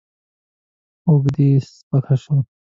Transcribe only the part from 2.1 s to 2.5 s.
شوه.